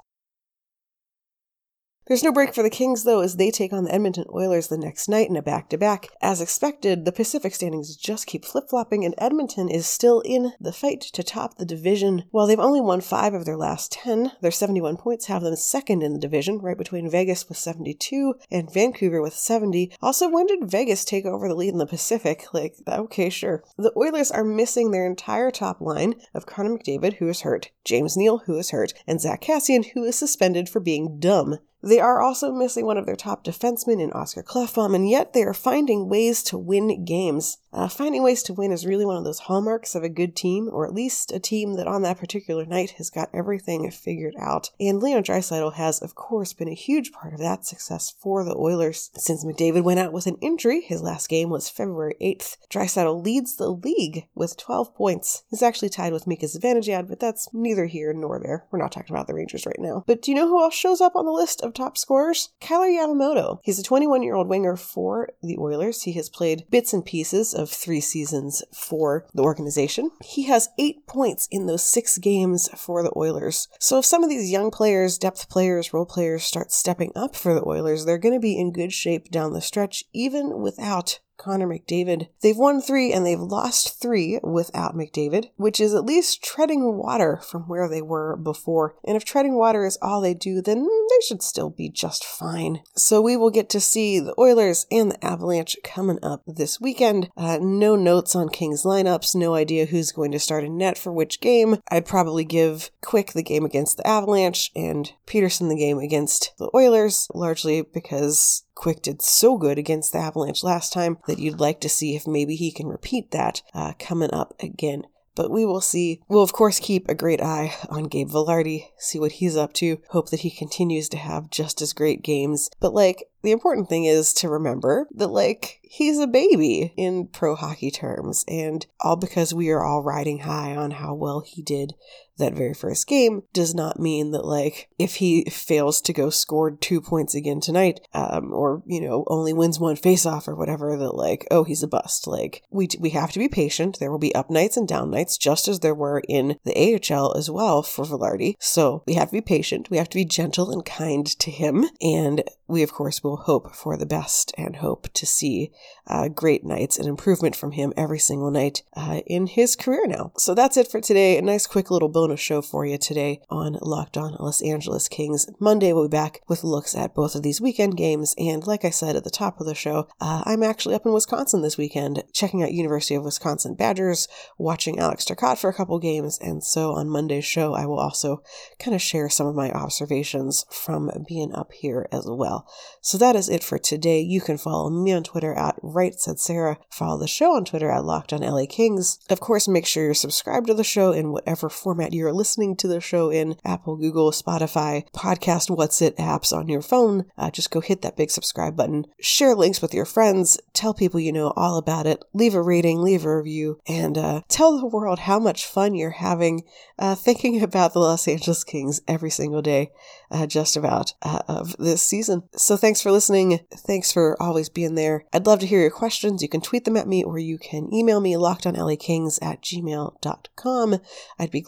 There's 2.11 2.23
no 2.23 2.33
break 2.33 2.53
for 2.53 2.61
the 2.61 2.69
Kings, 2.69 3.05
though, 3.05 3.21
as 3.21 3.37
they 3.37 3.51
take 3.51 3.71
on 3.71 3.85
the 3.85 3.93
Edmonton 3.95 4.25
Oilers 4.33 4.67
the 4.67 4.77
next 4.77 5.07
night 5.07 5.29
in 5.29 5.37
a 5.37 5.41
back 5.41 5.69
to 5.69 5.77
back. 5.77 6.09
As 6.21 6.41
expected, 6.41 7.05
the 7.05 7.13
Pacific 7.13 7.55
standings 7.55 7.95
just 7.95 8.27
keep 8.27 8.43
flip 8.43 8.65
flopping, 8.69 9.05
and 9.05 9.15
Edmonton 9.17 9.69
is 9.69 9.87
still 9.87 10.19
in 10.25 10.51
the 10.59 10.73
fight 10.73 10.99
to 10.99 11.23
top 11.23 11.57
the 11.57 11.65
division. 11.65 12.25
While 12.31 12.47
they've 12.47 12.59
only 12.59 12.81
won 12.81 12.99
five 12.99 13.33
of 13.33 13.45
their 13.45 13.55
last 13.55 13.93
10, 13.93 14.33
their 14.41 14.51
71 14.51 14.97
points 14.97 15.27
have 15.27 15.41
them 15.41 15.55
second 15.55 16.03
in 16.03 16.11
the 16.11 16.19
division, 16.19 16.57
right 16.57 16.77
between 16.77 17.09
Vegas 17.09 17.47
with 17.47 17.57
72 17.57 18.35
and 18.51 18.73
Vancouver 18.73 19.21
with 19.21 19.33
70. 19.33 19.93
Also, 20.01 20.27
when 20.27 20.47
did 20.47 20.69
Vegas 20.69 21.05
take 21.05 21.25
over 21.25 21.47
the 21.47 21.55
lead 21.55 21.71
in 21.71 21.77
the 21.77 21.85
Pacific? 21.85 22.43
Like, 22.53 22.75
okay, 22.85 23.29
sure. 23.29 23.63
The 23.77 23.93
Oilers 23.95 24.31
are 24.31 24.43
missing 24.43 24.91
their 24.91 25.05
entire 25.05 25.49
top 25.49 25.79
line 25.79 26.15
of 26.33 26.45
Connor 26.45 26.77
McDavid, 26.77 27.19
who 27.19 27.29
is 27.29 27.43
hurt, 27.43 27.71
James 27.85 28.17
Neal, 28.17 28.39
who 28.39 28.57
is 28.57 28.71
hurt, 28.71 28.93
and 29.07 29.21
Zack 29.21 29.41
Kassian, 29.41 29.91
who 29.93 30.03
is 30.03 30.17
suspended 30.17 30.67
for 30.67 30.81
being 30.81 31.17
dumb. 31.17 31.57
They 31.83 31.99
are 31.99 32.21
also 32.21 32.51
missing 32.51 32.85
one 32.85 32.97
of 32.97 33.05
their 33.05 33.15
top 33.15 33.43
defensemen 33.43 34.01
in 34.01 34.11
Oskar 34.11 34.43
Klefbom, 34.43 34.95
and 34.95 35.09
yet 35.09 35.33
they 35.33 35.43
are 35.43 35.53
finding 35.53 36.09
ways 36.09 36.43
to 36.43 36.57
win 36.57 37.05
games. 37.05 37.57
Uh, 37.73 37.87
finding 37.87 38.21
ways 38.21 38.43
to 38.43 38.53
win 38.53 38.71
is 38.71 38.85
really 38.85 39.05
one 39.05 39.15
of 39.15 39.23
those 39.23 39.39
hallmarks 39.39 39.95
of 39.95 40.03
a 40.03 40.09
good 40.09 40.35
team, 40.35 40.69
or 40.71 40.85
at 40.85 40.93
least 40.93 41.31
a 41.31 41.39
team 41.39 41.75
that 41.75 41.87
on 41.87 42.01
that 42.01 42.17
particular 42.17 42.65
night 42.65 42.91
has 42.91 43.09
got 43.09 43.29
everything 43.33 43.89
figured 43.89 44.35
out. 44.37 44.69
And 44.79 45.01
Leon 45.01 45.23
Draisaitl 45.23 45.73
has, 45.73 46.01
of 46.01 46.13
course, 46.13 46.53
been 46.53 46.67
a 46.67 46.73
huge 46.73 47.11
part 47.13 47.33
of 47.33 47.39
that 47.39 47.65
success 47.65 48.13
for 48.19 48.43
the 48.43 48.55
Oilers. 48.55 49.09
Since 49.15 49.45
McDavid 49.45 49.83
went 49.83 49.99
out 49.99 50.11
with 50.13 50.27
an 50.27 50.37
injury, 50.41 50.81
his 50.81 51.01
last 51.01 51.29
game 51.29 51.49
was 51.49 51.69
February 51.69 52.15
8th. 52.21 52.57
Draisaitl 52.69 53.23
leads 53.23 53.55
the 53.55 53.69
league 53.69 54.27
with 54.35 54.57
12 54.57 54.93
points. 54.93 55.43
He's 55.49 55.63
actually 55.63 55.89
tied 55.89 56.13
with 56.13 56.27
Mika 56.27 56.47
Zibanejad, 56.47 57.07
but 57.07 57.19
that's 57.19 57.47
neither 57.53 57.85
here 57.85 58.11
nor 58.13 58.39
there. 58.39 58.65
We're 58.69 58.79
not 58.79 58.91
talking 58.91 59.15
about 59.15 59.27
the 59.27 59.33
Rangers 59.33 59.65
right 59.65 59.79
now. 59.79 60.03
But 60.05 60.21
do 60.21 60.31
you 60.31 60.35
know 60.35 60.47
who 60.47 60.61
else 60.61 60.75
shows 60.75 60.99
up 60.99 61.15
on 61.15 61.25
the 61.25 61.31
list 61.31 61.61
of 61.61 61.70
top 61.71 61.97
scorers? 61.97 62.49
Kailer 62.59 62.87
Yamamoto. 62.87 63.59
He's 63.63 63.79
a 63.79 63.83
21 63.83 64.23
year 64.23 64.35
old 64.35 64.47
winger 64.47 64.75
for 64.75 65.29
the 65.41 65.57
Oilers. 65.57 66.03
He 66.03 66.13
has 66.13 66.29
played 66.29 66.65
bits 66.69 66.93
and 66.93 67.05
pieces 67.05 67.53
of 67.53 67.69
three 67.69 68.01
seasons 68.01 68.63
for 68.73 69.25
the 69.33 69.43
organization. 69.43 70.11
He 70.23 70.43
has 70.43 70.69
eight 70.77 71.07
points 71.07 71.47
in 71.51 71.65
those 71.65 71.83
six 71.83 72.17
games 72.17 72.69
for 72.77 73.03
the 73.03 73.13
Oilers. 73.15 73.67
So 73.79 73.99
if 73.99 74.05
some 74.05 74.23
of 74.23 74.29
these 74.29 74.51
young 74.51 74.71
players, 74.71 75.17
depth 75.17 75.49
players, 75.49 75.93
role 75.93 76.05
players 76.05 76.43
start 76.43 76.71
stepping 76.71 77.11
up 77.15 77.35
for 77.35 77.53
the 77.53 77.67
Oilers, 77.67 78.05
they're 78.05 78.17
going 78.17 78.33
to 78.33 78.39
be 78.39 78.59
in 78.59 78.71
good 78.71 78.93
shape 78.93 79.29
down 79.29 79.53
the 79.53 79.61
stretch, 79.61 80.03
even 80.13 80.61
without 80.61 81.19
Connor 81.41 81.67
McDavid. 81.67 82.27
They've 82.41 82.57
won 82.57 82.81
three 82.81 83.11
and 83.11 83.25
they've 83.25 83.39
lost 83.39 83.99
three 83.99 84.39
without 84.43 84.95
McDavid, 84.95 85.49
which 85.55 85.79
is 85.79 85.93
at 85.95 86.05
least 86.05 86.43
treading 86.43 86.97
water 86.97 87.37
from 87.37 87.63
where 87.63 87.89
they 87.89 88.01
were 88.01 88.35
before. 88.35 88.95
And 89.03 89.17
if 89.17 89.25
treading 89.25 89.55
water 89.55 89.85
is 89.85 89.97
all 90.01 90.21
they 90.21 90.35
do, 90.35 90.61
then 90.61 90.83
they 90.83 91.25
should 91.27 91.41
still 91.41 91.69
be 91.69 91.89
just 91.89 92.23
fine. 92.23 92.81
So 92.95 93.21
we 93.21 93.35
will 93.35 93.49
get 93.49 93.69
to 93.69 93.79
see 93.79 94.19
the 94.19 94.39
Oilers 94.39 94.85
and 94.91 95.11
the 95.11 95.25
Avalanche 95.25 95.77
coming 95.83 96.19
up 96.21 96.43
this 96.45 96.79
weekend. 96.79 97.29
Uh, 97.35 97.57
no 97.59 97.95
notes 97.95 98.35
on 98.35 98.49
Kings 98.49 98.83
lineups, 98.83 99.35
no 99.35 99.55
idea 99.55 99.85
who's 99.85 100.11
going 100.11 100.31
to 100.33 100.39
start 100.39 100.63
in 100.63 100.77
net 100.77 100.97
for 100.97 101.11
which 101.11 101.41
game. 101.41 101.77
I'd 101.89 102.05
probably 102.05 102.45
give 102.45 102.91
Quick 103.01 103.33
the 103.33 103.43
game 103.43 103.65
against 103.65 103.97
the 103.97 104.07
Avalanche 104.07 104.71
and 104.75 105.11
Petersen 105.25 105.69
the 105.69 105.75
game 105.75 105.97
against 105.97 106.53
the 106.59 106.69
Oilers, 106.75 107.27
largely 107.33 107.81
because 107.81 108.63
Quick 108.75 109.01
did 109.01 109.21
so 109.21 109.57
good 109.57 109.77
against 109.77 110.11
the 110.11 110.19
Avalanche 110.19 110.63
last 110.63 110.93
time 110.93 111.17
that 111.27 111.39
you'd 111.39 111.59
like 111.59 111.79
to 111.81 111.89
see 111.89 112.15
if 112.15 112.25
maybe 112.25 112.55
he 112.55 112.71
can 112.71 112.87
repeat 112.87 113.31
that 113.31 113.61
uh, 113.73 113.93
coming 113.99 114.33
up 114.33 114.53
again. 114.59 115.03
But 115.33 115.49
we 115.49 115.65
will 115.65 115.81
see. 115.81 116.21
We'll, 116.27 116.43
of 116.43 116.51
course, 116.51 116.79
keep 116.79 117.07
a 117.07 117.15
great 117.15 117.41
eye 117.41 117.73
on 117.89 118.03
Gabe 118.05 118.29
Vilardi, 118.29 118.87
see 118.97 119.17
what 119.19 119.33
he's 119.33 119.55
up 119.55 119.71
to, 119.73 120.01
hope 120.09 120.29
that 120.29 120.41
he 120.41 120.51
continues 120.51 121.07
to 121.09 121.17
have 121.17 121.49
just 121.49 121.81
as 121.81 121.93
great 121.93 122.21
games. 122.21 122.69
But, 122.81 122.93
like, 122.93 123.29
the 123.41 123.51
important 123.51 123.87
thing 123.87 124.03
is 124.03 124.33
to 124.35 124.49
remember 124.49 125.07
that, 125.11 125.27
like, 125.27 125.79
he's 125.83 126.19
a 126.19 126.27
baby 126.27 126.93
in 126.97 127.27
pro 127.27 127.55
hockey 127.55 127.91
terms, 127.91 128.43
and 128.47 128.85
all 128.99 129.15
because 129.15 129.53
we 129.53 129.69
are 129.69 129.83
all 129.83 130.03
riding 130.03 130.39
high 130.39 130.75
on 130.75 130.91
how 130.91 131.13
well 131.13 131.39
he 131.39 131.61
did 131.61 131.93
that 132.41 132.53
very 132.53 132.73
first 132.73 133.07
game 133.07 133.43
does 133.53 133.73
not 133.73 133.99
mean 133.99 134.31
that, 134.31 134.45
like, 134.45 134.89
if 134.99 135.15
he 135.15 135.45
fails 135.45 136.01
to 136.01 136.13
go 136.13 136.29
score 136.29 136.71
two 136.71 136.99
points 136.99 137.33
again 137.33 137.61
tonight, 137.61 138.01
um, 138.13 138.53
or, 138.53 138.83
you 138.85 138.99
know, 138.99 139.23
only 139.27 139.53
wins 139.53 139.79
one 139.79 139.95
faceoff 139.95 140.47
or 140.47 140.55
whatever, 140.55 140.97
that, 140.97 141.15
like, 141.15 141.47
oh, 141.49 141.63
he's 141.63 141.83
a 141.83 141.87
bust. 141.87 142.27
Like, 142.27 142.63
we, 142.69 142.89
we 142.99 143.11
have 143.11 143.31
to 143.31 143.39
be 143.39 143.47
patient. 143.47 143.99
There 143.99 144.11
will 144.11 144.19
be 144.19 144.35
up 144.35 144.49
nights 144.49 144.77
and 144.77 144.87
down 144.87 145.09
nights, 145.11 145.37
just 145.37 145.67
as 145.67 145.79
there 145.79 145.95
were 145.95 146.21
in 146.27 146.57
the 146.65 146.99
AHL 147.11 147.35
as 147.37 147.49
well 147.49 147.83
for 147.83 148.05
Vilardi. 148.05 148.55
So 148.59 149.03
we 149.07 149.13
have 149.13 149.29
to 149.29 149.33
be 149.33 149.41
patient. 149.41 149.89
We 149.89 149.97
have 149.97 150.09
to 150.09 150.17
be 150.17 150.25
gentle 150.25 150.71
and 150.71 150.83
kind 150.83 151.25
to 151.25 151.51
him. 151.51 151.85
And 152.01 152.43
we, 152.67 152.83
of 152.83 152.93
course, 152.93 153.21
will 153.21 153.37
hope 153.37 153.75
for 153.75 153.97
the 153.97 154.05
best 154.05 154.53
and 154.57 154.77
hope 154.77 155.11
to 155.13 155.25
see 155.25 155.71
uh, 156.07 156.29
great 156.29 156.63
nights 156.63 156.97
and 156.97 157.07
improvement 157.07 157.55
from 157.55 157.73
him 157.73 157.93
every 157.97 158.19
single 158.19 158.49
night 158.49 158.83
uh, 158.95 159.19
in 159.27 159.47
his 159.47 159.75
career 159.75 160.07
now. 160.07 160.31
So 160.37 160.55
that's 160.55 160.77
it 160.77 160.89
for 160.89 161.01
today. 161.01 161.37
A 161.37 161.41
nice, 161.41 161.67
quick 161.67 161.91
little 161.91 162.07
bonus 162.07 162.30
show 162.35 162.61
for 162.61 162.85
you 162.85 162.97
today 162.97 163.41
on 163.49 163.77
Locked 163.81 164.17
On 164.17 164.35
Los 164.39 164.61
Angeles 164.61 165.07
Kings. 165.07 165.49
Monday, 165.59 165.93
we'll 165.93 166.07
be 166.07 166.11
back 166.11 166.41
with 166.47 166.63
looks 166.63 166.95
at 166.95 167.15
both 167.15 167.35
of 167.35 167.43
these 167.43 167.61
weekend 167.61 167.97
games. 167.97 168.35
And 168.37 168.65
like 168.65 168.85
I 168.85 168.89
said 168.89 169.15
at 169.15 169.23
the 169.23 169.29
top 169.29 169.59
of 169.59 169.65
the 169.65 169.75
show, 169.75 170.07
uh, 170.19 170.43
I'm 170.45 170.63
actually 170.63 170.95
up 170.95 171.05
in 171.05 171.13
Wisconsin 171.13 171.61
this 171.61 171.77
weekend, 171.77 172.23
checking 172.33 172.63
out 172.63 172.71
University 172.71 173.15
of 173.15 173.23
Wisconsin 173.23 173.75
Badgers, 173.75 174.27
watching 174.57 174.99
Alex 174.99 175.25
Turcotte 175.25 175.59
for 175.59 175.69
a 175.69 175.73
couple 175.73 175.99
games. 175.99 176.37
And 176.39 176.63
so 176.63 176.93
on 176.93 177.09
Monday's 177.09 177.45
show, 177.45 177.73
I 177.73 177.85
will 177.85 177.99
also 177.99 178.43
kind 178.79 178.95
of 178.95 179.01
share 179.01 179.29
some 179.29 179.47
of 179.47 179.55
my 179.55 179.71
observations 179.71 180.65
from 180.69 181.11
being 181.27 181.53
up 181.53 181.71
here 181.73 182.07
as 182.11 182.25
well. 182.27 182.67
So 183.01 183.17
that 183.17 183.35
is 183.35 183.49
it 183.49 183.63
for 183.63 183.77
today. 183.77 184.21
You 184.21 184.41
can 184.41 184.57
follow 184.57 184.89
me 184.89 185.11
on 185.13 185.23
Twitter 185.23 185.53
at 185.53 185.75
Right 185.81 186.13
Said 186.15 186.39
Sarah. 186.39 186.77
Follow 186.89 187.19
the 187.19 187.27
show 187.27 187.55
on 187.55 187.65
Twitter 187.65 187.89
at 187.89 188.05
Locked 188.05 188.33
on 188.33 188.41
LA 188.41 188.65
Kings. 188.69 189.19
Of 189.29 189.39
course, 189.39 189.67
make 189.67 189.85
sure 189.85 190.05
you're 190.05 190.13
subscribed 190.13 190.67
to 190.67 190.73
the 190.73 190.83
show 190.83 191.11
in 191.11 191.31
whatever 191.31 191.69
format 191.69 192.13
you're 192.13 192.20
listening 192.29 192.75
to 192.77 192.87
the 192.87 192.99
show 192.99 193.29
in 193.29 193.55
Apple, 193.63 193.95
Google, 193.95 194.31
Spotify, 194.31 195.09
podcast, 195.11 195.69
What's 195.69 196.01
It 196.01 196.17
apps 196.17 196.51
on 196.51 196.67
your 196.67 196.81
phone. 196.81 197.25
Uh, 197.37 197.49
just 197.49 197.71
go 197.71 197.79
hit 197.79 198.01
that 198.01 198.17
big 198.17 198.29
subscribe 198.29 198.75
button. 198.75 199.05
Share 199.19 199.55
links 199.55 199.81
with 199.81 199.93
your 199.93 200.05
friends. 200.05 200.59
Tell 200.73 200.93
people 200.93 201.19
you 201.19 201.31
know 201.31 201.53
all 201.55 201.77
about 201.77 202.05
it. 202.05 202.23
Leave 202.33 202.55
a 202.55 202.61
rating, 202.61 203.01
leave 203.01 203.25
a 203.25 203.37
review, 203.37 203.79
and 203.87 204.17
uh, 204.17 204.41
tell 204.47 204.77
the 204.77 204.85
world 204.85 205.19
how 205.19 205.39
much 205.39 205.65
fun 205.65 205.95
you're 205.95 206.11
having 206.11 206.63
uh, 206.99 207.15
thinking 207.15 207.61
about 207.63 207.93
the 207.93 207.99
Los 207.99 208.27
Angeles 208.27 208.63
Kings 208.63 209.01
every 209.07 209.29
single 209.29 209.61
day, 209.61 209.91
uh, 210.29 210.45
just 210.45 210.77
about 210.77 211.13
uh, 211.21 211.41
of 211.47 211.75
this 211.77 212.01
season. 212.01 212.43
So 212.55 212.77
thanks 212.77 213.01
for 213.01 213.11
listening. 213.11 213.59
Thanks 213.71 214.11
for 214.11 214.41
always 214.41 214.69
being 214.69 214.95
there. 214.95 215.25
I'd 215.33 215.47
love 215.47 215.59
to 215.59 215.67
hear 215.67 215.81
your 215.81 215.91
questions. 215.91 216.41
You 216.41 216.49
can 216.49 216.61
tweet 216.61 216.85
them 216.85 216.97
at 216.97 217.07
me 217.07 217.23
or 217.23 217.37
you 217.37 217.57
can 217.57 217.93
email 217.93 218.21
me 218.21 218.33
lockedonlakings 218.33 219.39
at 219.41 219.61
gmail.com. 219.61 220.95
I'd 221.39 221.51
be 221.51 221.61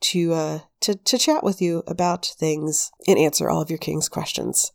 to, 0.00 0.32
uh, 0.32 0.58
to, 0.80 0.94
to 0.94 1.18
chat 1.18 1.42
with 1.42 1.60
you 1.60 1.82
about 1.86 2.26
things 2.26 2.90
and 3.06 3.18
answer 3.18 3.48
all 3.48 3.60
of 3.60 3.70
your 3.70 3.78
Kings 3.78 4.08
questions. 4.08 4.72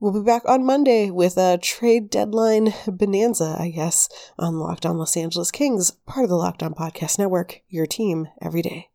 We'll 0.00 0.12
be 0.12 0.26
back 0.26 0.42
on 0.46 0.66
Monday 0.66 1.10
with 1.10 1.36
a 1.36 1.58
trade 1.58 2.10
deadline 2.10 2.74
bonanza, 2.88 3.56
I 3.56 3.70
guess, 3.70 4.08
on 4.36 4.58
Locked 4.58 4.84
On 4.84 4.98
Los 4.98 5.16
Angeles 5.16 5.52
Kings, 5.52 5.92
part 6.06 6.24
of 6.24 6.28
the 6.28 6.36
Locked 6.36 6.64
On 6.64 6.74
Podcast 6.74 7.20
Network, 7.20 7.60
your 7.68 7.86
team 7.86 8.26
every 8.40 8.62
day. 8.62 8.88